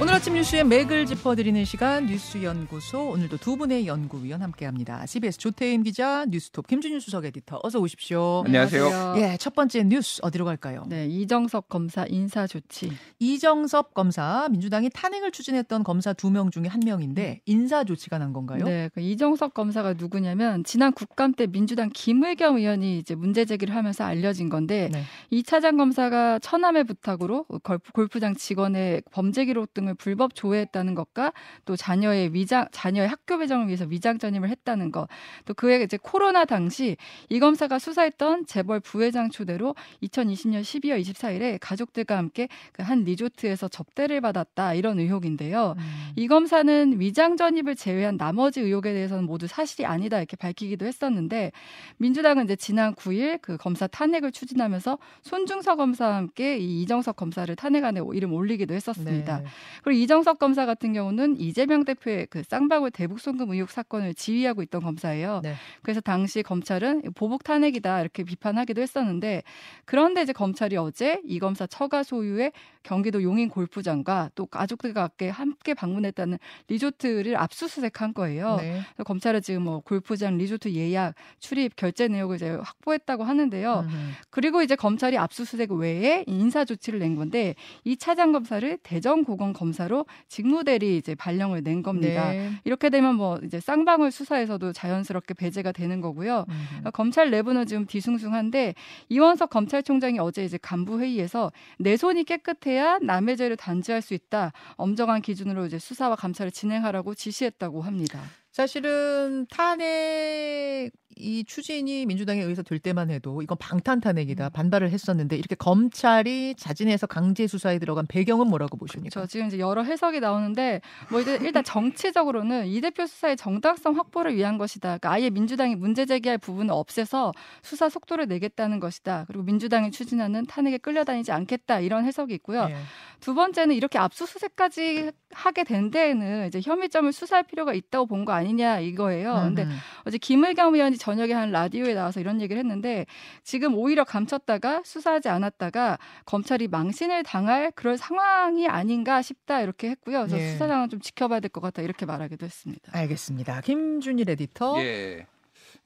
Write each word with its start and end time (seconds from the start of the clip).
오늘 0.00 0.14
아침 0.14 0.32
뉴스의 0.32 0.64
맥을 0.64 1.04
짚어드리는 1.04 1.62
시간 1.66 2.06
뉴스연구소 2.06 3.10
오늘도 3.10 3.36
두 3.36 3.58
분의 3.58 3.86
연구위원 3.86 4.40
함께합니다. 4.40 5.04
CBS 5.04 5.36
조태임 5.36 5.82
기자, 5.82 6.24
뉴스톱 6.26 6.66
김준일 6.68 7.02
수석 7.02 7.26
에디터 7.26 7.60
어서 7.62 7.78
오십시오. 7.80 8.42
안녕하세요. 8.46 9.14
예, 9.18 9.36
첫 9.38 9.54
번째 9.54 9.82
뉴스 9.84 10.20
어디로 10.22 10.46
갈까요? 10.46 10.84
네, 10.88 11.06
이정석 11.06 11.68
검사 11.68 12.06
인사 12.08 12.46
조치. 12.46 12.90
이정섭 13.18 13.92
검사 13.92 14.48
민주당이 14.50 14.88
탄핵을 14.94 15.32
추진했던 15.32 15.84
검사 15.84 16.14
두 16.14 16.30
명 16.30 16.50
중에 16.50 16.64
한 16.66 16.80
명인데 16.82 17.42
인사 17.44 17.84
조치가 17.84 18.16
난 18.16 18.32
건가요? 18.32 18.64
네, 18.64 18.88
그 18.94 19.02
이정석 19.02 19.52
검사가 19.52 19.94
누구냐면 19.98 20.64
지난 20.64 20.92
국감 20.92 21.34
때 21.34 21.46
민주당 21.46 21.90
김의겸 21.92 22.56
의원이 22.56 22.96
이제 22.98 23.14
문제 23.14 23.44
제기를 23.44 23.76
하면서 23.76 24.04
알려진 24.04 24.48
건데 24.48 24.88
네. 24.90 25.02
이 25.28 25.42
차장 25.42 25.76
검사가 25.76 26.38
처남의 26.38 26.84
부탁으로 26.84 27.44
골프, 27.62 27.92
골프장 27.92 28.34
직원의 28.34 29.02
범죄 29.10 29.44
기록 29.44 29.74
등을 29.74 29.89
불법 29.94 30.34
조회했다는 30.34 30.94
것과 30.94 31.32
또 31.64 31.76
자녀의 31.76 32.34
위장 32.34 32.66
자녀의 32.70 33.08
학교 33.08 33.38
배정을 33.38 33.68
위해서 33.68 33.86
위장 33.86 34.18
전입을 34.18 34.50
했다는 34.50 34.92
것. 34.92 35.08
또 35.46 35.54
그에 35.54 35.82
이제 35.82 35.98
코로나 36.00 36.44
당시 36.44 36.96
이 37.30 37.40
검사가 37.40 37.78
수사했던 37.78 38.46
재벌 38.46 38.80
부회장 38.80 39.30
초대로 39.30 39.74
2020년 40.02 40.60
12월 40.60 41.00
24일에 41.00 41.58
가족들과 41.60 42.18
함께 42.18 42.48
그 42.72 42.90
한 42.90 43.04
리조트에서 43.04 43.68
접대를 43.68 44.20
받았다 44.20 44.74
이런 44.74 44.98
의혹인데요. 44.98 45.74
음. 45.78 46.10
이 46.16 46.26
검사는 46.26 47.00
위장 47.00 47.36
전입을 47.36 47.76
제외한 47.76 48.16
나머지 48.16 48.60
의혹에 48.60 48.92
대해서는 48.92 49.24
모두 49.24 49.46
사실이 49.46 49.86
아니다 49.86 50.18
이렇게 50.18 50.36
밝히기도 50.36 50.86
했었는데 50.86 51.52
민주당은 51.98 52.44
이제 52.44 52.56
지난 52.56 52.94
9일 52.94 53.40
그 53.40 53.56
검사 53.56 53.86
탄핵을 53.86 54.32
추진하면서 54.32 54.98
손중석 55.22 55.76
검사와 55.76 56.16
함께 56.16 56.58
이 56.58 56.82
이정석 56.82 57.14
검사를 57.14 57.54
탄핵안에 57.54 58.00
이름 58.12 58.32
올리기도 58.32 58.74
했었습니다. 58.74 59.38
네. 59.38 59.44
그리고 59.82 60.00
이정석 60.00 60.38
검사 60.38 60.66
같은 60.66 60.92
경우는 60.92 61.40
이재명 61.40 61.84
대표의 61.84 62.26
그 62.30 62.42
쌍방울 62.42 62.90
대북 62.90 63.20
송금 63.20 63.50
의혹 63.50 63.70
사건을 63.70 64.14
지휘하고 64.14 64.62
있던 64.62 64.82
검사예요. 64.82 65.40
네. 65.42 65.54
그래서 65.82 66.00
당시 66.00 66.42
검찰은 66.42 67.12
보복 67.14 67.44
탄핵이다 67.44 68.00
이렇게 68.00 68.24
비판하기도 68.24 68.80
했었는데 68.80 69.42
그런데 69.84 70.22
이제 70.22 70.32
검찰이 70.32 70.76
어제 70.76 71.20
이 71.24 71.38
검사 71.38 71.66
처가 71.66 72.02
소유의 72.02 72.52
경기도 72.82 73.22
용인 73.22 73.48
골프장과 73.48 74.30
또 74.34 74.46
가족들과 74.46 75.02
함께 75.02 75.28
함께 75.28 75.74
방문했다는 75.74 76.38
리조트를 76.68 77.36
압수수색한 77.36 78.14
거예요. 78.14 78.56
네. 78.56 78.80
검찰은 79.04 79.42
지금 79.42 79.62
뭐 79.62 79.80
골프장 79.80 80.38
리조트 80.38 80.72
예약, 80.74 81.14
출입, 81.38 81.76
결제 81.76 82.08
내역을 82.08 82.36
이제 82.36 82.50
확보했다고 82.50 83.24
하는데요. 83.24 83.86
음. 83.88 84.12
그리고 84.30 84.62
이제 84.62 84.76
검찰이 84.76 85.18
압수수색 85.18 85.72
외에 85.72 86.24
인사 86.26 86.64
조치를 86.64 86.98
낸 86.98 87.16
건데 87.16 87.54
이 87.84 87.96
차장 87.96 88.32
검사를 88.32 88.78
대전고검 88.82 89.52
검 89.52 89.69
사로 89.72 90.06
직무대리 90.28 90.96
이제 90.96 91.14
발령을 91.14 91.62
낸 91.62 91.82
겁니다. 91.82 92.30
네. 92.30 92.52
이렇게 92.64 92.90
되면 92.90 93.14
뭐 93.14 93.38
이제 93.44 93.60
쌍방울 93.60 94.10
수사에서도 94.10 94.72
자연스럽게 94.72 95.34
배제가 95.34 95.72
되는 95.72 96.00
거고요. 96.00 96.44
음. 96.48 96.90
검찰 96.92 97.30
내부는 97.30 97.66
지금 97.66 97.86
뒤숭숭한데 97.86 98.74
이원석 99.08 99.50
검찰총장이 99.50 100.18
어제 100.18 100.44
이제 100.44 100.58
간부 100.60 101.00
회의에서 101.00 101.52
내 101.78 101.96
손이 101.96 102.24
깨끗해야 102.24 102.98
남의 102.98 103.36
죄를 103.36 103.56
단죄할 103.56 104.02
수 104.02 104.14
있다. 104.14 104.52
엄정한 104.76 105.22
기준으로 105.22 105.66
이제 105.66 105.78
수사와 105.78 106.16
감찰을 106.16 106.50
진행하라고 106.50 107.14
지시했다고 107.14 107.82
합니다. 107.82 108.20
사실은 108.52 109.46
탄핵 109.50 110.90
이 111.16 111.44
추진이 111.44 112.06
민주당에 112.06 112.40
의해서 112.40 112.62
될 112.62 112.78
때만 112.78 113.10
해도 113.10 113.42
이건 113.42 113.58
방탄 113.58 114.00
탄핵이다 114.00 114.46
음. 114.46 114.50
반발을 114.52 114.90
했었는데 114.90 115.36
이렇게 115.36 115.54
검찰이 115.54 116.54
자진해서 116.56 117.06
강제 117.06 117.46
수사에 117.46 117.78
들어간 117.78 118.06
배경은 118.06 118.46
뭐라고 118.46 118.76
보십니까? 118.76 119.10
저 119.12 119.26
지금 119.26 119.46
이제 119.46 119.58
여러 119.58 119.82
해석이 119.82 120.20
나오는데 120.20 120.80
뭐 121.10 121.20
이제 121.20 121.38
일단 121.42 121.62
정치적으로는 121.62 122.66
이 122.66 122.80
대표 122.80 123.06
수사의 123.06 123.36
정당성 123.36 123.96
확보를 123.96 124.34
위한 124.34 124.56
것이다. 124.56 124.98
그러니까 124.98 125.12
아예 125.12 125.30
민주당이 125.30 125.76
문제 125.76 126.06
제기할 126.06 126.38
부분을 126.38 126.72
없애서 126.72 127.32
수사 127.62 127.88
속도를 127.88 128.26
내겠다는 128.26 128.80
것이다. 128.80 129.24
그리고 129.26 129.42
민주당이 129.44 129.90
추진하는 129.90 130.46
탄핵에 130.46 130.78
끌려다니지 130.78 131.32
않겠다 131.32 131.80
이런 131.80 132.04
해석이 132.04 132.32
있고요. 132.34 132.68
예. 132.70 132.76
두 133.20 133.34
번째는 133.34 133.74
이렇게 133.74 133.98
압수수색까지 133.98 135.12
하게 135.32 135.64
된 135.64 135.90
데에는 135.90 136.46
이제 136.48 136.60
혐의점을 136.62 137.12
수사할 137.12 137.44
필요가 137.44 137.74
있다고 137.74 138.06
본거 138.06 138.32
아니냐 138.40 138.80
이거예요. 138.80 139.34
근데 139.44 139.62
음. 139.64 139.76
어제 140.04 140.18
김의겸 140.18 140.74
의원이 140.74 140.96
저녁에 140.98 141.32
한 141.32 141.50
라디오에 141.52 141.94
나와서 141.94 142.20
이런 142.20 142.40
얘기를 142.40 142.58
했는데 142.58 143.06
지금 143.44 143.74
오히려 143.76 144.04
감췄다가 144.04 144.82
수사하지 144.84 145.28
않았다가 145.28 145.98
검찰이 146.24 146.68
망신을 146.68 147.22
당할 147.22 147.70
그럴 147.74 147.96
상황이 147.96 148.66
아닌가 148.66 149.22
싶다 149.22 149.60
이렇게 149.60 149.90
했고요. 149.90 150.20
그래서 150.26 150.38
예. 150.38 150.50
수사 150.52 150.66
상황 150.66 150.88
좀 150.88 151.00
지켜봐야 151.00 151.38
될 151.40 151.50
것 151.50 151.60
같다 151.60 151.82
이렇게 151.82 152.06
말하기도 152.06 152.46
했습니다. 152.46 152.92
알겠습니다. 152.96 153.60
김준일 153.60 154.30
에디터. 154.30 154.82
예. 154.82 155.26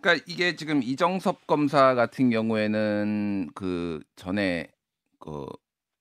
그러니까 0.00 0.24
이게 0.26 0.56
지금 0.56 0.82
이정섭 0.82 1.46
검사 1.46 1.94
같은 1.94 2.30
경우에는 2.30 3.50
그 3.54 4.00
전에 4.16 4.68
그 5.18 5.46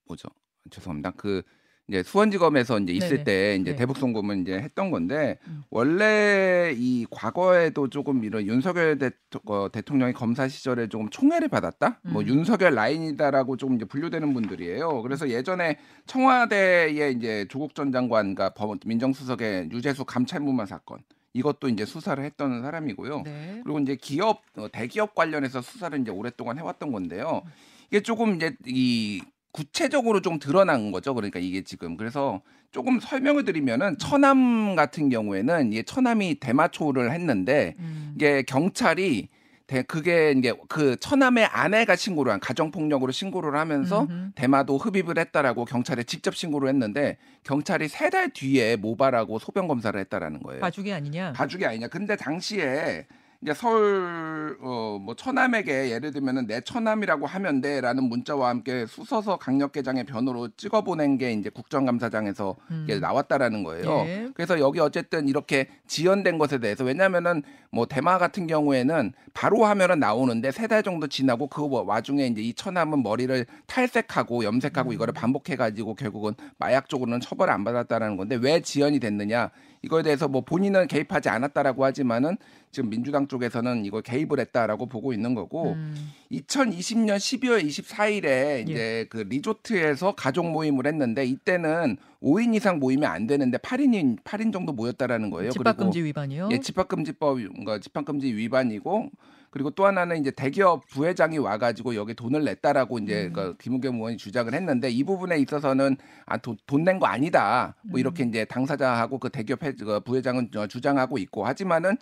뭐죠? 0.06 0.28
죄송합니다. 0.70 1.12
그 1.16 1.42
이제 1.86 2.02
수원지검에서 2.02 2.78
이제 2.80 2.92
있을 2.94 3.08
네네. 3.08 3.24
때 3.24 3.58
이제 3.60 3.70
네. 3.72 3.76
대북 3.76 3.98
송금을 3.98 4.38
이제 4.38 4.54
했던 4.54 4.90
건데 4.90 5.38
음. 5.46 5.64
원래 5.70 6.72
이 6.74 7.04
과거에도 7.10 7.88
조금 7.90 8.24
이런 8.24 8.46
윤석열 8.46 8.96
대, 8.98 9.10
어, 9.46 9.68
대통령이 9.70 10.14
검사 10.14 10.48
시절에 10.48 10.88
조금 10.88 11.10
총애를 11.10 11.48
받았다. 11.48 12.00
뭐 12.04 12.22
음. 12.22 12.26
윤석열 12.28 12.74
라인이다라고 12.74 13.58
조금 13.58 13.76
이제 13.76 13.84
분류되는 13.84 14.32
분들이에요. 14.32 15.02
그래서 15.02 15.28
예전에 15.28 15.76
청와대의 16.06 17.12
이제 17.16 17.46
조국 17.50 17.74
전 17.74 17.92
장관과 17.92 18.50
법- 18.54 18.78
민정수석의 18.86 19.68
유재수 19.70 20.06
감찰무마 20.06 20.64
사건 20.64 21.00
이것도 21.34 21.68
이제 21.68 21.84
수사를 21.84 22.22
했던 22.24 22.62
사람이고요. 22.62 23.22
네. 23.22 23.60
그리고 23.62 23.78
이제 23.80 23.96
기업 23.96 24.40
어, 24.56 24.68
대기업 24.72 25.14
관련해서 25.14 25.60
수사를 25.60 25.98
이제 26.00 26.10
오랫동안 26.10 26.56
해왔던 26.58 26.92
건데요. 26.92 27.42
이게 27.90 28.00
조금 28.00 28.36
이제 28.36 28.56
이 28.66 29.20
구체적으로 29.54 30.20
좀 30.20 30.40
드러난 30.40 30.90
거죠. 30.90 31.14
그러니까 31.14 31.38
이게 31.38 31.62
지금 31.62 31.96
그래서 31.96 32.42
조금 32.72 32.98
설명을 32.98 33.44
드리면은 33.44 33.96
처남 33.98 34.74
같은 34.74 35.08
경우에는 35.10 35.72
이게 35.72 35.84
처남이 35.84 36.40
대마초를 36.40 37.12
했는데 37.12 37.76
음. 37.78 38.12
이게 38.16 38.42
경찰이 38.42 39.28
대, 39.68 39.82
그게 39.82 40.34
이제 40.36 40.52
그 40.68 40.96
처남의 40.96 41.46
아내가 41.46 41.94
신고를 41.94 42.32
한 42.32 42.40
가정폭력으로 42.40 43.12
신고를 43.12 43.56
하면서 43.56 44.02
음흠. 44.02 44.32
대마도 44.34 44.76
흡입을 44.76 45.18
했다라고 45.18 45.64
경찰에 45.66 46.02
직접 46.02 46.34
신고를 46.34 46.68
했는데 46.68 47.16
경찰이 47.44 47.86
세 47.88 48.10
달 48.10 48.30
뒤에 48.30 48.74
모발하고 48.76 49.38
소변 49.38 49.68
검사를 49.68 49.98
했다라는 49.98 50.42
거예요. 50.42 50.60
봐주기 50.60 50.92
아니냐? 50.92 51.32
가죽이 51.32 51.64
아니냐. 51.64 51.86
근데 51.88 52.16
당시에 52.16 53.06
이제 53.44 53.52
서울 53.52 54.56
어 54.62 54.98
뭐 55.04 55.14
처남에게 55.14 55.90
예를 55.90 56.12
들면은 56.12 56.46
내 56.46 56.60
처남이라고 56.62 57.26
하면 57.26 57.60
돼라는 57.60 58.04
문자와 58.04 58.48
함께 58.48 58.86
수서서 58.86 59.36
강력계장의 59.36 60.04
변호로 60.04 60.48
찍어 60.56 60.82
보낸 60.82 61.18
게 61.18 61.32
이제 61.32 61.50
국정감사장에서 61.50 62.56
음. 62.70 62.86
이게 62.88 62.98
나왔다라는 63.00 63.64
거예요. 63.64 64.04
예. 64.06 64.28
그래서 64.34 64.58
여기 64.60 64.80
어쨌든 64.80 65.28
이렇게 65.28 65.68
지연된 65.86 66.38
것에 66.38 66.58
대해서 66.58 66.84
왜냐면은 66.84 67.42
뭐 67.70 67.86
대마 67.86 68.18
같은 68.18 68.46
경우에는 68.46 69.12
바로 69.34 69.64
하면은 69.66 69.98
나오는데 69.98 70.50
세 70.52 70.64
달 70.68 70.82
정도 70.82 71.06
지나고 71.06 71.48
그 71.48 71.68
와중에 71.84 72.26
이제 72.28 72.40
이 72.40 72.54
처남은 72.54 73.02
머리를 73.02 73.44
탈색하고 73.66 74.44
염색하고 74.44 74.90
음. 74.90 74.94
이거를 74.94 75.12
반복해 75.12 75.56
가지고 75.56 75.94
결국은 75.94 76.32
마약 76.58 76.88
쪽으로는 76.88 77.20
처벌을 77.20 77.52
안 77.52 77.64
받았다라는 77.64 78.16
건데 78.16 78.36
왜 78.36 78.60
지연이 78.60 78.98
됐느냐 79.00 79.50
이거에 79.84 80.02
대해서 80.02 80.28
뭐 80.28 80.40
본인은 80.40 80.86
개입하지 80.88 81.28
않았다라고 81.28 81.84
하지만은 81.84 82.36
지금 82.70 82.90
민주당 82.90 83.28
쪽에서는 83.28 83.84
이걸 83.84 84.02
개입을 84.02 84.40
했다라고 84.40 84.86
보고 84.86 85.12
있는 85.12 85.34
거고 85.34 85.72
음. 85.72 86.10
2020년 86.32 87.16
12월 87.16 87.64
24일에 87.64 88.24
예. 88.24 88.64
이제 88.66 89.06
그 89.10 89.18
리조트에서 89.18 90.14
가족 90.14 90.50
모임을 90.50 90.86
했는데 90.86 91.24
이때는 91.24 91.98
5인 92.22 92.54
이상 92.54 92.78
모이면 92.78 93.10
안 93.10 93.26
되는데 93.26 93.58
8인이 93.58 94.22
8인 94.24 94.52
정도 94.52 94.72
모였다라는 94.72 95.30
거예요. 95.30 95.50
집합금지 95.50 96.02
위반이요? 96.02 96.48
예, 96.52 96.58
집합금지법, 96.58 97.36
그러니까 97.36 97.78
집합금지 97.78 98.34
위반이고 98.34 99.10
그리고 99.54 99.70
또 99.70 99.86
하나는 99.86 100.20
이제 100.20 100.32
대기업 100.32 100.84
부회장이 100.88 101.38
와가지고 101.38 101.94
여기 101.94 102.12
돈을 102.12 102.42
냈다라고 102.44 102.98
이제 102.98 103.26
음. 103.26 103.32
그 103.32 103.56
김우겸 103.58 103.94
의원이 103.94 104.16
주장을 104.16 104.52
했는데 104.52 104.90
이 104.90 105.04
부분에 105.04 105.38
있어서는 105.38 105.96
아, 106.26 106.36
돈 106.38 106.58
낸 106.84 106.98
거 106.98 107.06
아니다. 107.06 107.76
뭐 107.82 108.00
이렇게 108.00 108.24
음. 108.24 108.30
이제 108.30 108.44
당사자하고 108.46 109.18
그 109.20 109.30
대기업 109.30 109.62
회- 109.62 109.72
그 109.74 110.00
부회장은 110.00 110.50
어, 110.56 110.66
주장하고 110.66 111.18
있고 111.18 111.46
하지만은 111.46 111.96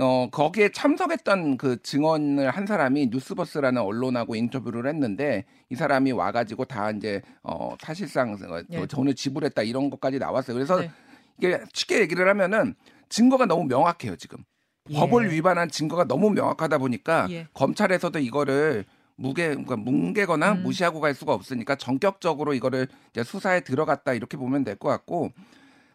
어 0.00 0.28
거기에 0.30 0.70
참석했던 0.70 1.56
그 1.58 1.80
증언을 1.82 2.50
한 2.50 2.66
사람이 2.66 3.08
뉴스버스라는 3.12 3.80
언론하고 3.82 4.34
인터뷰를 4.36 4.88
했는데 4.88 5.44
이 5.70 5.76
사람이 5.76 6.10
와가지고 6.12 6.64
다 6.64 6.90
이제 6.90 7.22
어 7.44 7.76
사실상 7.80 8.32
어, 8.32 8.62
예. 8.70 8.86
돈을 8.86 9.14
지불했다 9.14 9.62
이런 9.62 9.90
것까지 9.90 10.18
나왔어요. 10.18 10.54
그래서 10.54 10.80
네. 10.80 10.90
이게 11.38 11.60
쉽게 11.72 12.00
얘기를 12.00 12.28
하면은 12.28 12.74
증거가 13.08 13.46
너무 13.46 13.64
명확해요 13.64 14.16
지금 14.16 14.38
예. 14.40 14.44
법을 14.94 15.30
위반한 15.32 15.68
증거가 15.70 16.04
너무 16.04 16.30
명확하다 16.30 16.78
보니까 16.78 17.26
예. 17.30 17.46
검찰에서도 17.54 18.18
이거를 18.18 18.84
무게 19.16 19.48
그러니까 19.48 19.76
뭉개거나 19.76 20.52
음. 20.52 20.62
무시하고 20.62 21.00
갈 21.00 21.14
수가 21.14 21.34
없으니까 21.34 21.76
전격적으로 21.76 22.54
이거를 22.54 22.88
이제 23.12 23.22
수사에 23.22 23.60
들어갔다 23.60 24.14
이렇게 24.14 24.36
보면 24.36 24.64
될 24.64 24.76
것 24.76 24.88
같고 24.88 25.30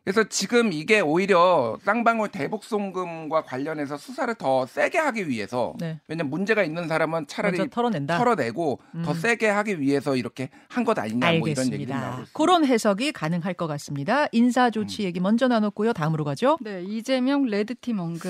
그래서 0.03 0.23
지금 0.29 0.71
이게 0.71 0.99
오히려 0.99 1.79
쌍방울 1.83 2.29
대북송금과 2.29 3.41
관련해서 3.41 3.97
수사를 3.97 4.31
더 4.35 4.67
세게 4.67 4.99
하기 4.99 5.27
위해서 5.27 5.73
네. 5.79 5.99
왜냐면 6.07 6.29
문제가 6.29 6.63
있는 6.63 6.87
사람은 6.87 7.25
차라리 7.25 7.67
털어낸다. 7.67 8.19
털어내고 8.19 8.79
더 9.03 9.11
음. 9.11 9.15
세게 9.15 9.47
하기 9.49 9.79
위해서 9.79 10.15
이렇게 10.15 10.49
한 10.69 10.83
것 10.85 10.99
아니냐 10.99 11.39
뭐 11.39 11.47
이런 11.47 11.73
얘기도 11.73 11.95
나오고. 11.95 12.25
그런 12.33 12.65
해석이 12.65 13.13
가능할 13.13 13.55
것 13.55 13.65
같습니다. 13.65 14.27
인사 14.31 14.69
조치 14.69 15.01
음. 15.01 15.05
얘기 15.05 15.19
먼저 15.19 15.47
나눴고요. 15.47 15.93
다음으로 15.93 16.23
가죠. 16.23 16.59
네, 16.61 16.83
이재명 16.83 17.45
레드팀 17.45 17.97
언급. 17.99 18.29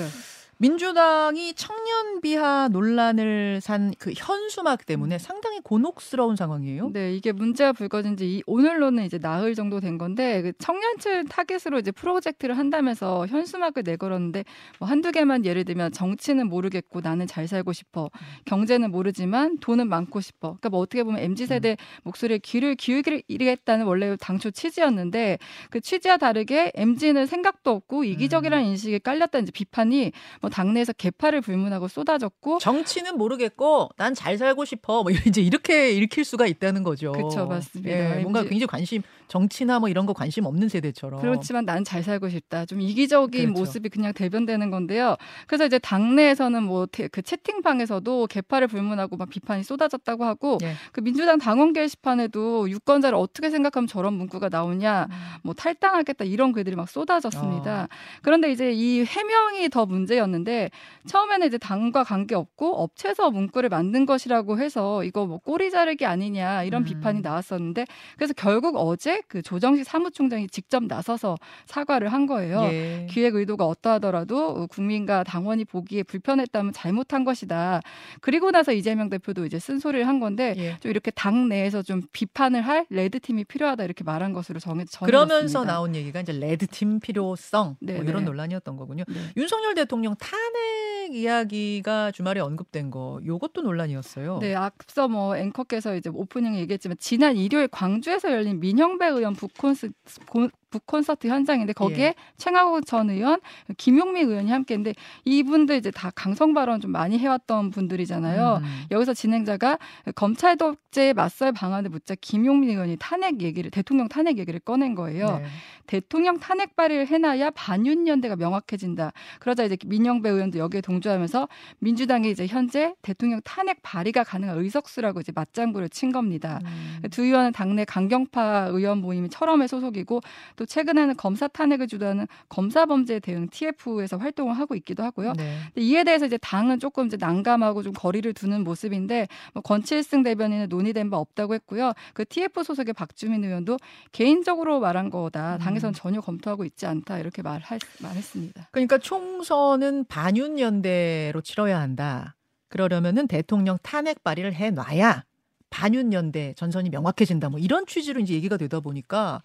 민주당이 0.58 1.52
청년 1.54 2.20
비하 2.22 2.68
논란을 2.68 3.60
산 3.60 3.92
그 3.98 4.12
현수막 4.16 4.86
때문에 4.86 5.18
상당히 5.18 5.60
곤혹스러운 5.60 6.34
상황이에요. 6.34 6.90
네, 6.92 7.14
이게 7.14 7.30
문제가 7.32 7.72
불거진 7.72 8.16
지 8.16 8.26
이- 8.38 8.42
오늘로는 8.46 9.04
이제 9.04 9.18
나흘 9.18 9.54
정도 9.54 9.80
된 9.80 9.98
건데 9.98 10.40
그 10.42 10.52
청년층 10.58 11.26
타겟으로 11.26 11.78
이제 11.78 11.90
프로젝트를 11.90 12.56
한다면서 12.58 13.26
현수막을 13.26 13.82
내걸었는데 13.84 14.44
뭐 14.78 14.88
한두 14.88 15.12
개만 15.12 15.44
예를 15.44 15.64
들면 15.64 15.92
정치는 15.92 16.48
모르겠고 16.48 17.00
나는 17.02 17.26
잘 17.26 17.46
살고 17.48 17.72
싶어. 17.74 18.10
경제는 18.46 18.90
모르지만 18.90 19.58
돈은 19.58 19.88
많고 19.88 20.20
싶어. 20.20 20.48
그러니까 20.48 20.70
뭐 20.70 20.80
어떻게 20.80 21.04
보면 21.04 21.20
MZ 21.20 21.46
세대 21.46 21.76
목소리에 22.02 22.38
귀를 22.38 22.74
기울이겠다는 22.76 23.84
원래 23.86 24.16
당초 24.16 24.50
취지였는데 24.50 25.38
그 25.70 25.80
취지와 25.80 26.16
다르게 26.16 26.72
MZ는 26.74 27.26
생각도 27.26 27.70
없고 27.72 28.04
이기적이라는 28.04 28.64
인식에 28.66 28.98
깔렸다는 28.98 29.44
이제 29.44 29.52
비판이 29.52 30.12
뭐 30.46 30.50
당내에서 30.50 30.92
개파를 30.92 31.40
불문하고 31.40 31.88
쏟아졌고 31.88 32.60
정치는 32.60 33.18
모르겠고 33.18 33.90
난 33.96 34.14
잘 34.14 34.38
살고 34.38 34.64
싶어. 34.64 35.02
뭐 35.02 35.10
이제 35.12 35.42
이렇게 35.42 35.90
읽힐 35.92 36.24
수가 36.24 36.46
있다는 36.46 36.82
거죠. 36.84 37.12
그쵸, 37.12 37.46
맞습니다. 37.46 38.18
예, 38.18 38.22
뭔가 38.22 38.42
굉장히 38.42 38.66
관심 38.66 39.02
정치나 39.28 39.78
뭐 39.80 39.88
이런 39.88 40.06
거 40.06 40.12
관심 40.12 40.46
없는 40.46 40.68
세대처럼. 40.68 41.20
그렇지만 41.20 41.64
난 41.64 41.84
잘 41.84 42.02
살고 42.02 42.28
싶다. 42.30 42.64
좀 42.64 42.80
이기적인 42.80 43.42
그렇죠. 43.46 43.58
모습이 43.60 43.88
그냥 43.90 44.12
대변되는 44.12 44.70
건데요. 44.70 45.16
그래서 45.46 45.66
이제 45.66 45.78
당내에서는 45.78 46.62
뭐 46.62 46.86
그 47.10 47.20
채팅방에서도 47.22 48.26
개파를 48.28 48.68
불문하고 48.68 49.16
막 49.16 49.28
비판이 49.28 49.64
쏟아졌다고 49.64 50.24
하고 50.24 50.58
예. 50.62 50.74
그 50.92 51.00
민주당 51.00 51.38
당원 51.38 51.72
게시판에도 51.72 52.70
유권자를 52.70 53.18
어떻게 53.18 53.50
생각하면 53.50 53.86
저런 53.86 54.14
문구가 54.14 54.48
나오냐, 54.48 55.08
뭐 55.42 55.52
탈당하겠다 55.54 56.24
이런 56.24 56.52
글들이 56.52 56.76
막 56.76 56.88
쏟아졌습니다. 56.88 57.82
아. 57.82 57.88
그런데 58.22 58.50
이제 58.52 58.72
이 58.72 59.04
해명이 59.04 59.68
더 59.70 59.84
문제였 59.86 60.28
는데 60.36 60.70
처음에는 61.06 61.46
이제 61.46 61.58
당과 61.58 62.04
관계 62.04 62.34
없고 62.34 62.76
업체에서 62.76 63.30
문구를 63.30 63.68
만든 63.68 64.06
것이라고 64.06 64.58
해서 64.58 65.04
이거 65.04 65.26
뭐 65.26 65.38
꼬리 65.38 65.70
자르기 65.70 66.06
아니냐 66.06 66.64
이런 66.64 66.82
음. 66.82 66.84
비판이 66.84 67.20
나왔었는데 67.20 67.84
그래서 68.16 68.32
결국 68.34 68.76
어제 68.76 69.22
그 69.28 69.42
조정식 69.42 69.84
사무총장이 69.84 70.48
직접 70.48 70.84
나서서 70.84 71.36
사과를 71.66 72.12
한 72.12 72.26
거예요. 72.26 72.62
예. 72.64 73.06
기획 73.10 73.34
의도가 73.34 73.66
어떠하더라도 73.66 74.66
국민과 74.68 75.24
당원이 75.24 75.64
보기에 75.64 76.02
불편했다면 76.04 76.72
잘못한 76.72 77.24
것이다. 77.24 77.80
그리고 78.20 78.50
나서 78.50 78.72
이재명 78.72 79.08
대표도 79.08 79.46
이제 79.46 79.58
쓴소리를 79.58 80.06
한 80.06 80.20
건데 80.20 80.54
예. 80.56 80.76
좀 80.80 80.90
이렇게 80.90 81.10
당 81.10 81.48
내에서 81.48 81.82
좀 81.82 82.02
비판을 82.12 82.62
할 82.62 82.86
레드 82.90 83.20
팀이 83.20 83.44
필요하다 83.44 83.84
이렇게 83.84 84.04
말한 84.04 84.32
것으로 84.32 84.60
정해 84.60 84.84
전해졌습니다. 84.84 85.06
그러면서 85.06 85.64
나온 85.64 85.94
얘기가 85.94 86.20
이제 86.20 86.32
red 86.32 86.66
team 86.66 87.00
필요성 87.00 87.76
네, 87.80 87.94
뭐 87.94 88.04
이런 88.04 88.24
네. 88.24 88.30
논란이었던 88.30 88.76
거군요. 88.76 89.04
네. 89.08 89.14
윤석열 89.36 89.74
대통령 89.74 90.14
탄핵 90.26 91.14
이야기가 91.14 92.10
주말에 92.10 92.40
언급된 92.40 92.90
거 92.90 93.20
요것도 93.24 93.62
논란이었어요. 93.62 94.38
네, 94.40 94.54
앞서 94.56 95.06
뭐 95.06 95.36
앵커께서 95.36 95.94
이제 95.94 96.10
오프닝에 96.12 96.58
얘기했지만 96.60 96.96
지난 96.98 97.36
일요일 97.36 97.68
광주에서 97.68 98.32
열린 98.32 98.58
민형배 98.58 99.06
의원 99.06 99.34
북콘스 99.34 99.90
고- 100.28 100.48
북콘서트 100.70 101.28
현장인데 101.28 101.72
거기에 101.72 102.04
예. 102.04 102.14
최강욱 102.36 102.86
전 102.86 103.10
의원, 103.10 103.40
김용민 103.76 104.20
의원이 104.20 104.50
함께인데 104.50 104.94
이분들 105.24 105.76
이제 105.76 105.90
다 105.90 106.10
강성 106.14 106.54
발언 106.54 106.80
좀 106.80 106.92
많이 106.92 107.18
해왔던 107.18 107.70
분들이잖아요. 107.70 108.60
음. 108.62 108.84
여기서 108.90 109.14
진행자가 109.14 109.78
검찰 110.14 110.56
독재에 110.56 111.12
맞설 111.12 111.52
방안을 111.52 111.90
묻자 111.90 112.14
김용민 112.20 112.70
의원이 112.70 112.96
탄핵 112.98 113.40
얘기를 113.40 113.70
대통령 113.70 114.08
탄핵 114.08 114.38
얘기를 114.38 114.60
꺼낸 114.60 114.94
거예요. 114.94 115.38
네. 115.38 115.46
대통령 115.86 116.38
탄핵 116.38 116.76
발의를 116.76 117.06
해놔야 117.06 117.50
반윤연대가 117.50 118.36
명확해진다. 118.36 119.12
그러자 119.38 119.64
이제 119.64 119.76
민영배 119.86 120.28
의원도 120.28 120.58
여기에 120.58 120.80
동조하면서 120.80 121.48
민주당이 121.78 122.30
이제 122.30 122.46
현재 122.46 122.94
대통령 123.02 123.40
탄핵 123.44 123.82
발의가 123.82 124.24
가능한 124.24 124.58
의석수라고 124.58 125.20
이제 125.20 125.32
맞장구를 125.34 125.88
친 125.88 126.12
겁니다. 126.12 126.60
음. 126.64 127.02
두 127.10 127.22
의원은 127.22 127.52
당내 127.52 127.84
강경파 127.84 128.68
의원 128.72 128.98
모임이 128.98 129.28
철험의 129.28 129.68
소속이고 129.68 130.20
또 130.56 130.65
최근에는 130.66 131.16
검사 131.16 131.48
탄핵을 131.48 131.86
주도하는 131.86 132.26
검사 132.48 132.86
범죄 132.86 133.18
대응 133.20 133.48
TF에서 133.48 134.18
활동을 134.18 134.54
하고 134.58 134.74
있기도 134.74 135.02
하고요. 135.02 135.32
네. 135.34 135.58
이에 135.76 136.04
대해서 136.04 136.26
이제 136.26 136.36
당은 136.38 136.80
조금 136.80 137.06
이제 137.06 137.16
난감하고 137.16 137.82
좀 137.82 137.92
거리를 137.92 138.32
두는 138.34 138.64
모습인데 138.64 139.28
뭐 139.54 139.62
권칠승 139.62 140.22
대변인은 140.22 140.68
논의된 140.68 141.10
바 141.10 141.16
없다고 141.18 141.54
했고요. 141.54 141.92
그 142.14 142.24
TF 142.24 142.62
소속의 142.62 142.94
박주민 142.94 143.44
의원도 143.44 143.78
개인적으로 144.12 144.80
말한 144.80 145.10
거다. 145.10 145.58
당에서는 145.58 145.94
전혀 145.94 146.20
검토하고 146.20 146.64
있지 146.64 146.86
않다 146.86 147.18
이렇게 147.18 147.42
말할, 147.42 147.78
말했습니다. 148.00 148.68
그러니까 148.72 148.98
총선은 148.98 150.06
반윤 150.06 150.58
연대로 150.58 151.40
치러야 151.40 151.80
한다. 151.80 152.34
그러려면은 152.68 153.28
대통령 153.28 153.78
탄핵 153.82 154.22
발의를 154.24 154.54
해 154.54 154.70
놔야 154.70 155.24
반윤 155.70 156.12
연대 156.12 156.54
전선이 156.54 156.90
명확해진다. 156.90 157.48
뭐 157.48 157.58
이런 157.58 157.86
취지로 157.86 158.20
이제 158.20 158.34
얘기가 158.34 158.56
되다 158.56 158.80
보니까 158.80 159.42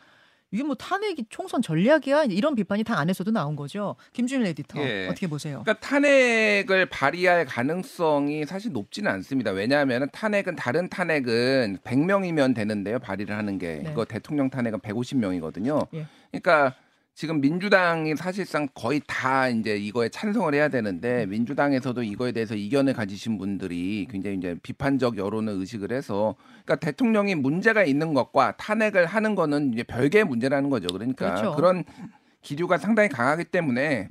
이게 0.51 0.63
뭐 0.63 0.75
탄핵이 0.75 1.25
총선 1.29 1.61
전략이야 1.61 2.25
이런 2.25 2.55
비판이 2.55 2.83
당 2.83 2.97
안에서도 2.97 3.31
나온 3.31 3.55
거죠. 3.55 3.95
김준일 4.13 4.47
에디터 4.47 4.81
예. 4.81 5.07
어떻게 5.07 5.27
보세요? 5.27 5.63
그러니까 5.63 5.85
탄핵을 5.85 6.87
발의할 6.87 7.45
가능성이 7.45 8.45
사실 8.45 8.73
높지는 8.73 9.09
않습니다. 9.11 9.51
왜냐하면 9.51 10.09
탄핵은 10.11 10.55
다른 10.57 10.89
탄핵은 10.89 11.79
100명이면 11.83 12.53
되는데요. 12.53 12.99
발의를 12.99 13.35
하는 13.35 13.57
게 13.57 13.81
네. 13.83 13.91
이거 13.91 14.03
대통령 14.03 14.49
탄핵은 14.49 14.79
150명이거든요. 14.79 15.87
예. 15.93 16.05
그러니까 16.31 16.75
지금 17.21 17.39
민주당이 17.39 18.15
사실상 18.15 18.67
거의 18.73 18.99
다 19.05 19.47
이제 19.47 19.77
이거에 19.77 20.09
찬성을 20.09 20.51
해야 20.55 20.69
되는데 20.69 21.27
민주당에서도 21.27 22.01
이거에 22.01 22.31
대해서 22.31 22.55
이견을 22.55 22.93
가지신 22.93 23.37
분들이 23.37 24.07
굉장히 24.09 24.37
이제 24.37 24.55
비판적 24.63 25.19
여론을 25.19 25.53
의식을 25.53 25.91
해서 25.91 26.33
그러니까 26.65 26.77
대통령이 26.77 27.35
문제가 27.35 27.83
있는 27.83 28.15
것과 28.15 28.57
탄핵을 28.57 29.05
하는 29.05 29.35
거는 29.35 29.71
이제 29.71 29.83
별개의 29.83 30.25
문제라는 30.25 30.71
거죠. 30.71 30.87
그러니까 30.87 31.35
그렇죠. 31.35 31.55
그런 31.55 31.83
기류가 32.41 32.79
상당히 32.79 33.07
강하기 33.09 33.43
때문에 33.43 34.07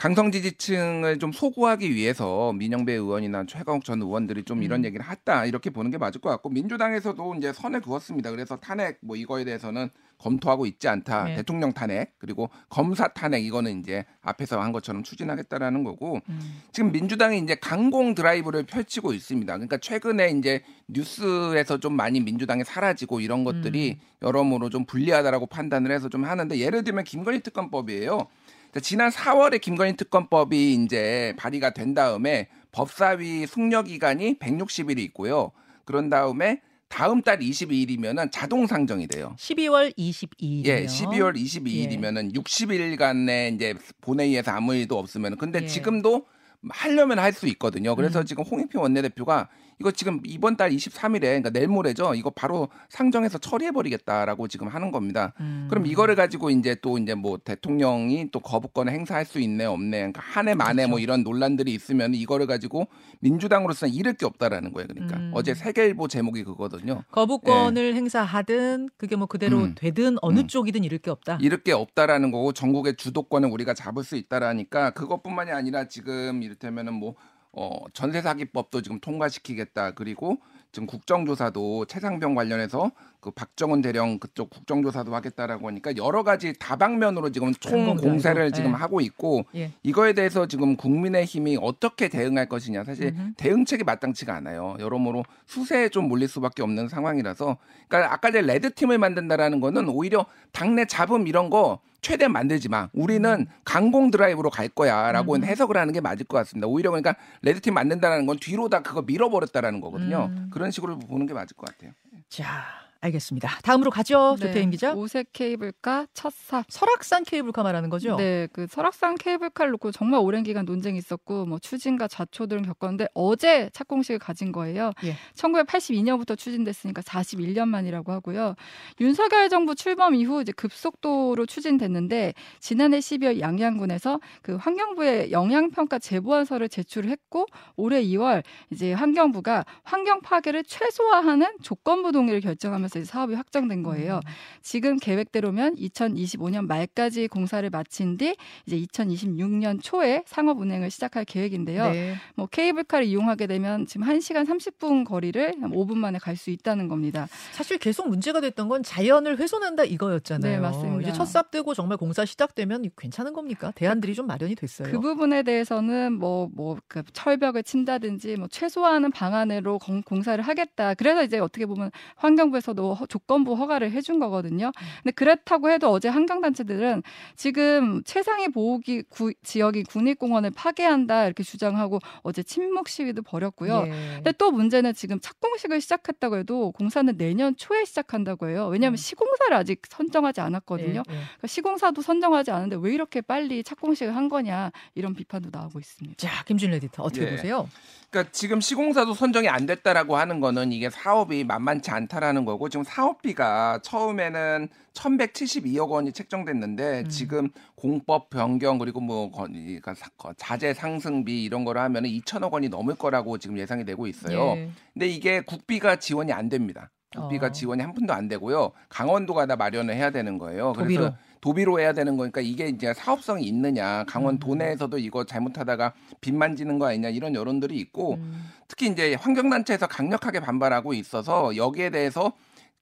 강성 0.00 0.32
지지층을 0.32 1.18
좀 1.18 1.30
소구하기 1.30 1.94
위해서 1.94 2.54
민영배 2.54 2.94
의원이나 2.94 3.44
최강욱 3.46 3.84
전 3.84 4.00
의원들이 4.00 4.44
좀 4.44 4.62
이런 4.62 4.80
음. 4.80 4.86
얘기를 4.86 5.06
했다 5.06 5.44
이렇게 5.44 5.68
보는 5.68 5.90
게 5.90 5.98
맞을 5.98 6.22
것 6.22 6.30
같고 6.30 6.48
민주당에서도 6.48 7.34
이제 7.34 7.52
선을 7.52 7.82
그었습니다. 7.82 8.30
그래서 8.30 8.56
탄핵 8.56 8.96
뭐 9.02 9.14
이거에 9.14 9.44
대해서는 9.44 9.90
검토하고 10.16 10.64
있지 10.64 10.88
않다. 10.88 11.24
네. 11.24 11.36
대통령 11.36 11.74
탄핵 11.74 12.14
그리고 12.18 12.48
검사 12.70 13.08
탄핵 13.08 13.44
이거는 13.44 13.80
이제 13.80 14.06
앞에서 14.22 14.58
한 14.62 14.72
것처럼 14.72 15.02
추진하겠다라는 15.02 15.84
거고 15.84 16.20
음. 16.30 16.62
지금 16.72 16.92
민주당이 16.92 17.38
이제 17.38 17.54
강공 17.56 18.14
드라이브를 18.14 18.62
펼치고 18.62 19.12
있습니다. 19.12 19.52
그러니까 19.52 19.76
최근에 19.76 20.30
이제 20.30 20.62
뉴스에서 20.88 21.76
좀 21.76 21.94
많이 21.94 22.20
민주당이 22.20 22.64
사라지고 22.64 23.20
이런 23.20 23.44
것들이 23.44 23.98
여러모로 24.22 24.70
좀 24.70 24.86
불리하다라고 24.86 25.46
판단을 25.46 25.90
해서 25.90 26.08
좀 26.08 26.24
하는데 26.24 26.58
예를 26.58 26.84
들면 26.84 27.04
김건희 27.04 27.40
특검법이에요. 27.40 28.26
자, 28.72 28.78
지난 28.80 29.10
4월에 29.10 29.60
김건희 29.60 29.96
특검법이 29.96 30.74
이제 30.74 31.34
발의가 31.36 31.70
된 31.70 31.92
다음에 31.94 32.48
법사위 32.72 33.46
숙려 33.46 33.82
기간이 33.82 34.38
160일이 34.38 34.98
있고요. 35.00 35.50
그런 35.84 36.08
다음에 36.08 36.60
다음 36.88 37.22
달 37.22 37.38
22일이면은 37.38 38.30
자동 38.32 38.66
상정이 38.66 39.08
돼요. 39.08 39.34
12월 39.38 39.96
22일. 39.96 40.66
예, 40.66 40.86
12월 40.86 41.36
22일이면은 41.36 42.34
60일간의 42.34 43.54
이제 43.54 43.74
본회의에서 44.00 44.52
아무 44.52 44.74
일도 44.74 44.98
없으면 44.98 45.36
근데 45.36 45.62
예. 45.62 45.66
지금도 45.66 46.26
하려면 46.68 47.18
할 47.18 47.32
수 47.32 47.46
있거든요. 47.48 47.94
그래서 47.96 48.20
음. 48.20 48.24
지금 48.24 48.44
홍익표 48.44 48.80
원내대표가 48.80 49.48
이거 49.80 49.90
지금 49.90 50.20
이번 50.26 50.56
달 50.58 50.70
23일에 50.70 51.20
그러니까 51.22 51.48
내일 51.50 51.68
모레죠. 51.68 52.14
이거 52.14 52.28
바로 52.28 52.68
상정해서 52.90 53.38
처리해 53.38 53.70
버리겠다라고 53.72 54.46
지금 54.46 54.68
하는 54.68 54.92
겁니다. 54.92 55.32
음. 55.40 55.66
그럼 55.70 55.86
이거를 55.86 56.14
가지고 56.16 56.50
이제 56.50 56.76
또 56.82 56.98
이제 56.98 57.14
뭐 57.14 57.38
대통령이 57.38 58.30
또 58.30 58.40
거부권을 58.40 58.92
행사할 58.92 59.24
수 59.24 59.40
있네 59.40 59.64
없네 59.64 59.96
그러니까 59.98 60.20
한 60.22 60.48
해 60.48 60.54
만에 60.54 60.74
그렇죠. 60.82 60.88
뭐 60.90 60.98
이런 60.98 61.22
논란들이 61.22 61.72
있으면 61.72 62.14
이거를 62.14 62.46
가지고 62.46 62.88
민주당으로서는 63.20 63.94
잃을 63.94 64.12
게 64.14 64.26
없다라는 64.26 64.72
거예요. 64.72 64.86
그러니까 64.88 65.16
음. 65.16 65.30
어제 65.34 65.54
세계일보 65.54 66.08
제목이 66.08 66.44
그거거든요. 66.44 67.02
거부권을 67.10 67.94
행사하든 67.94 68.90
그게 68.98 69.16
뭐 69.16 69.26
그대로 69.26 69.58
음. 69.58 69.74
되든 69.76 70.16
어느 70.20 70.40
음. 70.40 70.46
쪽이든 70.46 70.84
잃을 70.84 70.98
게 70.98 71.10
없다. 71.10 71.38
잃을 71.40 71.62
게 71.62 71.72
없다라는 71.72 72.30
거고 72.32 72.52
전국의 72.52 72.96
주도권을 72.96 73.48
우리가 73.50 73.72
잡을 73.74 74.04
수 74.04 74.16
있다라니까 74.16 74.90
그것뿐만이 74.90 75.50
아니라 75.52 75.88
지금 75.88 76.42
이를테면은 76.42 76.92
뭐 76.94 77.14
어, 77.52 77.84
전세 77.92 78.22
사기법도 78.22 78.82
지금 78.82 79.00
통과시키겠다. 79.00 79.92
그리고 79.92 80.38
지금 80.72 80.86
국정조사도 80.86 81.86
최상병 81.86 82.34
관련해서 82.34 82.92
그 83.20 83.30
박정은 83.30 83.82
대령 83.82 84.18
그쪽 84.18 84.50
국정조사도 84.50 85.14
하겠다라고 85.14 85.68
하니까 85.68 85.96
여러 85.96 86.22
가지 86.22 86.54
다방면으로 86.58 87.30
지금 87.30 87.52
총 87.54 87.96
공세를 87.96 88.52
지금 88.52 88.72
네. 88.72 88.76
하고 88.76 89.00
있고 89.00 89.44
예. 89.54 89.72
이거에 89.82 90.12
대해서 90.14 90.46
지금 90.46 90.76
국민의힘이 90.76 91.58
어떻게 91.60 92.08
대응할 92.08 92.48
것이냐 92.48 92.84
사실 92.84 93.08
음흠. 93.08 93.32
대응책이 93.36 93.84
마땅치가 93.84 94.34
않아요. 94.36 94.76
여러모로 94.80 95.24
수세에 95.46 95.90
좀 95.90 96.08
몰릴 96.08 96.28
수밖에 96.28 96.62
없는 96.62 96.88
상황이라서 96.88 97.58
그러니까 97.88 98.12
아까 98.12 98.30
전에 98.30 98.46
red 98.46 98.72
team을 98.72 98.98
만든다라는 98.98 99.60
거는 99.60 99.88
오히려 99.88 100.24
당내 100.52 100.86
잡음 100.86 101.26
이런 101.26 101.50
거 101.50 101.80
최대한 102.00 102.32
만들지 102.32 102.68
마. 102.68 102.88
우리는 102.94 103.46
강공 103.64 104.10
드라이브로 104.10 104.48
갈 104.50 104.68
거야라고 104.68 105.34
음. 105.34 105.44
해석을 105.44 105.76
하는 105.76 105.92
게 105.92 106.00
맞을 106.00 106.24
것 106.24 106.38
같습니다. 106.38 106.66
오히려 106.66 106.90
그러니까 106.90 107.14
red 107.42 107.60
team 107.60 107.74
만든다라는 107.74 108.24
건 108.24 108.38
뒤로 108.38 108.68
다 108.68 108.80
그거 108.80 109.02
밀어버렸다라는 109.02 109.80
거거든요. 109.80 110.30
음. 110.30 110.50
그런 110.50 110.70
식으로 110.70 110.98
보는 110.98 111.26
게 111.26 111.34
맞을 111.34 111.56
것 111.56 111.66
같아요. 111.66 111.92
자, 112.28 112.64
알겠습니다. 113.02 113.48
다음으로 113.62 113.90
가죠. 113.90 114.36
네, 114.38 114.46
조태임 114.46 114.70
기자. 114.70 114.92
오색 114.92 115.32
케이블카 115.32 116.06
첫 116.12 116.32
삽. 116.34 116.66
설악산 116.68 117.24
케이블카 117.24 117.62
말하는 117.62 117.88
거죠? 117.88 118.16
네, 118.16 118.46
그 118.52 118.66
설악산 118.66 119.14
케이블카를 119.16 119.72
놓고 119.72 119.92
정말 119.92 120.20
오랜 120.20 120.42
기간 120.42 120.64
논쟁이 120.66 120.98
있었고 120.98 121.46
뭐 121.46 121.58
추진과 121.58 122.08
갈등을 122.08 122.62
겪었는데 122.62 123.08
어제 123.14 123.70
착공식을 123.72 124.18
가진 124.18 124.52
거예요. 124.52 124.92
예. 125.04 125.16
1982년부터 125.34 126.36
추진됐으니까 126.36 127.00
41년 127.02 127.68
만이라고 127.68 128.12
하고요. 128.12 128.54
윤석열 129.00 129.48
정부 129.48 129.74
출범 129.74 130.14
이후 130.14 130.42
이제 130.42 130.52
급속도로 130.52 131.46
추진됐는데 131.46 132.34
지난해 132.58 132.98
12월 132.98 133.40
양양군에서 133.40 134.20
그 134.42 134.56
환경부에 134.56 135.30
영향평가 135.30 135.98
제보안서를 135.98 136.68
제출을 136.68 137.08
했고 137.10 137.46
올해 137.76 138.02
2월 138.04 138.42
이제 138.70 138.92
환경부가 138.92 139.64
환경 139.84 140.20
파괴를 140.20 140.64
최소화하는 140.64 141.46
조건부 141.62 142.12
동의를 142.12 142.40
결정하면서 142.40 142.89
이제 142.90 143.04
사업이 143.04 143.34
확정된 143.34 143.82
거예요. 143.82 144.16
음. 144.16 144.30
지금 144.62 144.96
계획대로면 144.98 145.76
2025년 145.76 146.66
말까지 146.66 147.28
공사를 147.28 147.68
마친 147.70 148.16
뒤 148.16 148.34
이제 148.66 148.76
2026년 148.76 149.78
초에 149.82 150.22
상업 150.26 150.58
운행을 150.58 150.90
시작할 150.90 151.24
계획인데요. 151.24 151.90
네. 151.90 152.14
뭐 152.34 152.46
케이블카를 152.46 153.06
이용하게 153.06 153.46
되면 153.46 153.86
지금 153.86 154.06
1시간 154.06 154.46
30분 154.46 155.04
거리를 155.04 155.54
한 155.62 155.70
5분 155.70 155.94
만에 155.96 156.18
갈 156.18 156.40
수 156.40 156.48
있다는 156.50 156.88
겁니다. 156.88 157.28
사실 157.52 157.76
계속 157.76 158.08
문제가 158.08 158.40
됐던 158.40 158.66
건 158.68 158.82
자연을 158.82 159.36
훼손한다 159.38 159.84
이거였잖아요. 159.84 160.52
네, 160.54 160.58
맞습니다. 160.58 161.02
이제 161.02 161.12
첫삽 161.12 161.50
뜨고 161.50 161.74
정말 161.74 161.98
공사 161.98 162.24
시작되면 162.24 162.84
괜찮은 162.96 163.34
겁니까? 163.34 163.72
대안들이 163.74 164.14
좀 164.14 164.26
마련이 164.26 164.54
됐어요. 164.54 164.90
그 164.90 164.98
부분에 165.00 165.42
대해서는 165.42 166.14
뭐뭐그 166.14 167.02
철벽을 167.12 167.62
친다든지 167.62 168.36
뭐 168.36 168.48
최소화하는 168.48 169.10
방안으로 169.10 169.78
공- 169.80 170.00
공사를 170.02 170.42
하겠다. 170.42 170.94
그래서 170.94 171.22
이제 171.22 171.38
어떻게 171.40 171.66
보면 171.66 171.90
환경부에서도 172.16 172.79
허- 172.94 173.06
조건부 173.06 173.54
허가를 173.54 173.90
해준 173.92 174.18
거거든요. 174.18 174.72
근데 175.02 175.12
그렇다고 175.12 175.70
해도 175.70 175.88
어제 175.90 176.08
환경단체들은 176.08 177.02
지금 177.36 178.02
최상위 178.04 178.48
보호기 178.48 179.02
구- 179.08 179.32
지역인 179.42 179.84
군립공원을 179.84 180.50
파괴한다 180.50 181.26
이렇게 181.26 181.42
주장하고 181.42 182.00
어제 182.22 182.42
침묵 182.42 182.88
시위도 182.88 183.22
벌였고요. 183.22 183.84
예. 183.86 183.90
근데 184.16 184.32
또 184.32 184.50
문제는 184.50 184.94
지금 184.94 185.20
착공식을 185.20 185.80
시작했다고 185.80 186.38
해도 186.38 186.72
공사는 186.72 187.16
내년 187.16 187.56
초에 187.56 187.84
시작한다고 187.84 188.48
해요. 188.48 188.66
왜냐하면 188.68 188.94
음. 188.94 188.96
시공사를 188.96 189.54
아직 189.56 189.82
선정하지 189.88 190.40
않았거든요. 190.40 191.02
예, 191.08 191.12
예. 191.12 191.18
그러니까 191.18 191.46
시공사도 191.46 192.02
선정하지 192.02 192.50
않은데 192.50 192.76
왜 192.80 192.92
이렇게 192.94 193.20
빨리 193.20 193.62
착공식을 193.62 194.14
한 194.16 194.28
거냐 194.28 194.70
이런 194.94 195.14
비판도 195.14 195.50
나오고 195.52 195.78
있습니다. 195.78 196.16
자, 196.18 196.44
김준 196.44 196.72
에디터 196.74 197.02
어떻게 197.02 197.26
예. 197.26 197.30
보세요? 197.30 197.68
그러니까 198.10 198.32
지금 198.32 198.60
시공사도 198.60 199.14
선정이 199.14 199.48
안 199.48 199.66
됐다라고 199.66 200.16
하는 200.16 200.40
거는 200.40 200.72
이게 200.72 200.90
사업이 200.90 201.44
만만치 201.44 201.92
않다라는 201.92 202.44
거고 202.44 202.68
지금 202.70 202.84
사업비가 202.84 203.80
처음에는 203.82 204.68
1,172억 204.94 205.88
원이 205.90 206.12
책정됐는데 206.12 207.00
음. 207.00 207.08
지금 207.08 207.50
공법 207.74 208.30
변경 208.30 208.78
그리고 208.78 209.00
뭐 209.00 209.30
그러니까 209.30 209.94
자재 210.36 210.72
상승비 210.74 211.42
이런 211.44 211.64
거를 211.64 211.80
하면은 211.82 212.08
2천억 212.10 212.52
원이 212.52 212.68
넘을 212.68 212.94
거라고 212.94 213.38
지금 213.38 213.58
예상이 213.58 213.84
되고 213.84 214.06
있어요. 214.06 214.54
예. 214.56 214.70
근데 214.94 215.08
이게 215.08 215.40
국비가 215.40 215.96
지원이 215.96 216.32
안 216.32 216.48
됩니다. 216.48 216.90
국비가 217.14 217.48
어. 217.48 217.50
지원이 217.50 217.82
한 217.82 217.92
푼도 217.92 218.12
안 218.14 218.28
되고요. 218.28 218.70
강원도가 218.88 219.46
다 219.46 219.56
마련을 219.56 219.94
해야 219.94 220.10
되는 220.10 220.38
거예요. 220.38 220.72
도비로. 220.76 221.00
그래서 221.02 221.16
도비로 221.40 221.80
해야 221.80 221.92
되는 221.92 222.16
거니까 222.16 222.40
이게 222.40 222.68
이제 222.68 222.92
사업성이 222.94 223.44
있느냐, 223.46 224.04
강원 224.06 224.34
음. 224.34 224.38
도내에서도 224.38 224.96
이거 224.98 225.24
잘못하다가 225.24 225.92
빚 226.20 226.34
만 226.34 226.54
지는 226.54 226.78
거 226.78 226.86
아니냐 226.86 227.08
이런 227.08 227.34
여론들이 227.34 227.76
있고 227.78 228.14
음. 228.14 228.44
특히 228.68 228.86
이제 228.88 229.14
환경단체에서 229.14 229.86
강력하게 229.88 230.38
반발하고 230.40 230.92
있어서 230.94 231.56
여기에 231.56 231.90
대해서 231.90 232.32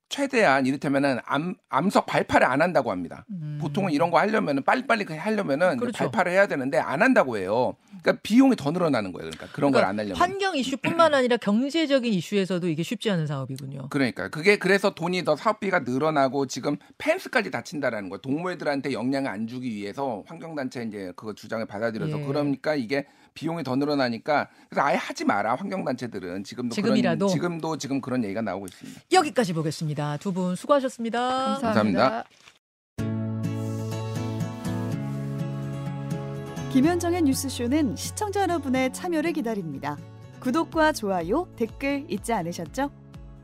최대한 0.09 0.65
이를테면은 0.67 1.19
암, 1.27 1.55
암석 1.69 2.07
발파를 2.07 2.47
안 2.47 2.63
한다고 2.63 2.91
합니다. 2.91 3.27
음. 3.31 3.59
보통은 3.61 3.93
이런 3.93 4.11
거 4.11 4.19
하려면은 4.19 4.63
빨리빨리 4.63 5.05
하려면은 5.05 5.77
그렇죠. 5.77 5.99
발파를 5.99 6.33
해야 6.33 6.47
되는데 6.47 6.79
안 6.79 7.03
한다고 7.03 7.37
해요. 7.37 7.77
그러니까 8.03 8.21
비용이 8.23 8.57
더 8.57 8.71
늘어나는 8.71 9.13
거예요. 9.13 9.31
그러니까 9.31 9.55
그런 9.55 9.71
걸 9.71 9.83
그러니까 9.83 9.89
안 9.89 9.99
하려면. 9.99 10.17
환경 10.17 10.57
이슈뿐만 10.57 11.13
아니라 11.15 11.37
경제적인 11.37 12.13
이슈에서도 12.13 12.67
이게 12.69 12.83
쉽지 12.83 13.11
않은 13.11 13.27
사업이군요. 13.27 13.89
그러니까 13.91 14.29
그게 14.29 14.59
그래서 14.59 14.95
돈이 14.95 15.25
더 15.25 15.37
사업비가 15.37 15.81
늘어나고 15.81 16.47
지금 16.47 16.77
펜스까지 16.97 17.51
다친다라는 17.51 18.09
거예요. 18.09 18.21
동물들한테 18.23 18.93
영향을 18.93 19.31
안 19.31 19.47
주기 19.47 19.75
위해서 19.75 20.23
환경 20.27 20.55
단체 20.55 20.83
이제 20.83 21.13
그거 21.17 21.35
주장을 21.35 21.65
받아들여서 21.67 22.21
예. 22.21 22.25
그러니까 22.25 22.75
이게 22.75 23.07
비용이 23.39 23.63
더 23.63 23.77
늘어나니까 23.77 24.49
그래서 24.69 24.85
아예 24.85 24.97
하지 24.97 25.25
마라 25.25 25.55
환경 25.55 25.85
단체들은 25.85 26.43
지금도 26.43 26.75
지금이라도. 26.75 27.27
그런, 27.27 27.29
지금도 27.33 27.79
지금 27.79 28.01
그런 28.01 28.25
얘기가 28.25 28.43
나오고 28.43 28.67
있습니다. 28.67 29.01
여기까지 29.13 29.53
보겠습니다. 29.53 30.17
두 30.17 30.33
분 30.33 30.57
수고하셨습니다. 30.57 31.21
감사합니다. 31.61 32.25
감사합니다. 32.25 32.25
김현정의 36.73 37.23
뉴스쇼는 37.23 37.97
시청자 37.97 38.43
여러분의 38.43 38.93
참여를 38.93 39.33
기다립니다. 39.33 39.97
구독과 40.41 40.93
좋아요, 40.93 41.49
댓글 41.57 42.05
잊지 42.09 42.33
않으셨죠? 42.33 42.91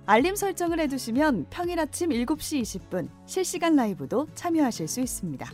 알림 0.06 0.36
설정을 0.36 0.78
해두시면 0.80 1.46
평일 1.50 1.80
아침 1.80 2.10
7시 2.10 2.60
20분 2.62 3.08
실시간 3.26 3.74
라이브도 3.76 4.26
참여하실 4.34 4.86
수 4.88 5.00
있습니다. 5.00 5.50